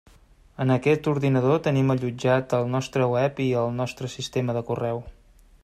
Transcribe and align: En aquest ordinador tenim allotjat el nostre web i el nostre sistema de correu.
En 0.63 0.73
aquest 0.75 1.09
ordinador 1.11 1.59
tenim 1.67 1.93
allotjat 1.95 2.55
el 2.61 2.65
nostre 2.77 3.11
web 3.13 3.43
i 3.47 3.49
el 3.65 3.77
nostre 3.83 4.11
sistema 4.15 4.57
de 4.59 4.65
correu. 4.71 5.05